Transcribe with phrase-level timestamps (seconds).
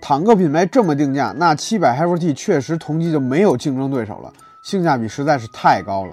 [0.00, 6.12] 坦克品牌这么定价，那七百 HFT 确实同级就没有竞争对手了，性价比实在是太高了。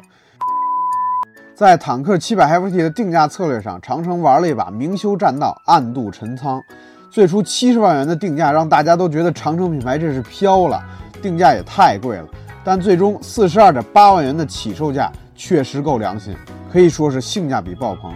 [1.56, 6.64] 在坦克七百 HFT 的定价策略上，长城玩了一把明修栈道，暗度陈仓。
[7.10, 10.82] 最初七十万元的定价让大家都觉得长城品牌这是飘了，
[11.22, 12.28] 定价也太贵了。
[12.64, 16.36] 但最终四十二点八万元的起售价确实够良心，
[16.72, 18.14] 可以说是性价比爆棚。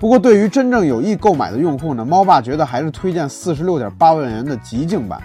[0.00, 5.20] 不过对于真正有意购买的用户呢，猫爸觉得还是推荐四十六点八万元的极境版。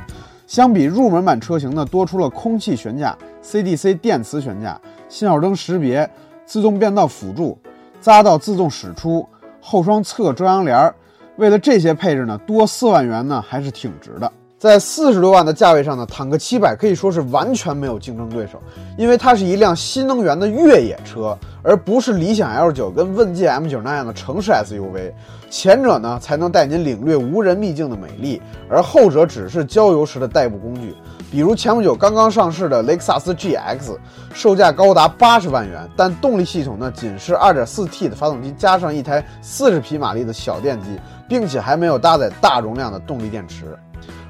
[0.46, 6.08] 相比入门版车型呢，多出了空气悬架、CDC 电磁悬架、信号灯识别、
[6.46, 7.58] 自动变道辅助、
[8.04, 9.26] 匝道自动驶出、
[9.62, 10.94] 后双侧遮阳帘儿。
[11.38, 14.30] 为了这些配置呢，多四万元呢还是挺值的。
[14.58, 18.60] 在四十多万的价位上呢，坦克七百可以说是完全没有竞争对手，
[18.98, 25.12] 因为它是一辆新能源的越野车，而不是理想 L 九跟问界 M 九那样的城市 SUV。
[25.50, 30.96] 前者呢才能带您领略无人秘境的美丽，而后者只是郊游时的代步工具。
[31.32, 33.98] 比如前不久刚刚上市的雷克萨斯 GX，
[34.34, 40.88] 售价高达八十万元，但动力系统呢仅是 2.4T 的发动机加上一台40匹马力的小电机。
[41.28, 43.76] 并且还没有搭载大容量的动力电池，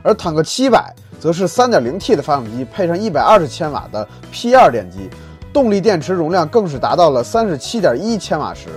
[0.06, 5.10] 而坦克七百则是 3.0T 的发动机配上120千瓦的 P2 电机，
[5.52, 8.68] 动力电池容量更是达到了37.1千瓦时，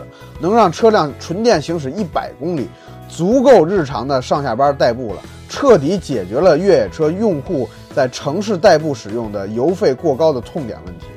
[0.40, 2.06] 能让车辆纯电行驶100
[2.40, 2.66] 公里，
[3.10, 11.08] 足够日常的上下班代步了，彻底解决了越野车用户在城市代步使用的油费过高的痛点问题。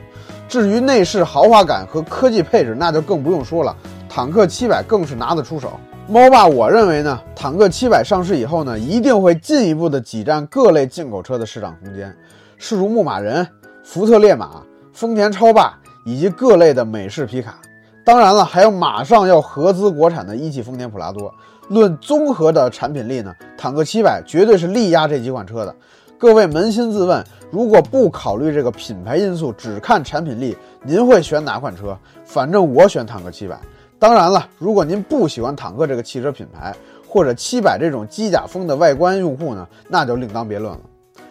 [0.50, 3.74] 至于内饰豪华感和科技配置，那就更不用说了，
[4.10, 5.80] 坦克七百更是拿得出手。
[6.12, 12.14] 猫爸，我认为呢，坦克七百上市以后呢，一定会进一步的挤占各类进口车的市场空间，
[12.58, 13.48] 势如牧马人、
[13.82, 15.74] 福特烈马、丰田超霸
[16.04, 17.62] 以及各类的美式皮卡。
[18.04, 21.34] 当然了，还有马上要合资国产的一汽丰田普拉多。
[21.70, 25.74] 论综合的产品力呢，坦克七百绝对是力压这几款车的。
[26.18, 31.98] 各位扪心自问，如果不考虑这个品牌因素，只看产品力，您会选哪款车？
[32.26, 33.58] 反正我选坦克七百。
[34.02, 36.76] 当然了，如果您不喜欢坦克这个汽车品牌，
[37.08, 40.80] 或者七百这种机甲风的外观用户呢，那就另当别论了。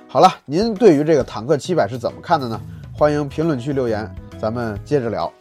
[0.06, 2.60] 好了，您对于这个坦克七百是怎么看的呢？
[2.96, 4.08] 欢迎评论区留言，
[4.40, 5.32] 咱们接着聊。